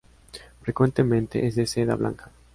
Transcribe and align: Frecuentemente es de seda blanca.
Frecuentemente 0.63 1.45
es 1.45 1.55
de 1.55 1.67
seda 1.67 1.93
blanca. 1.93 2.31